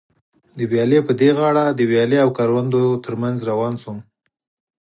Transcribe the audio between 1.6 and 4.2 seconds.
د ویالې او کروندو تر منځ روان شوم.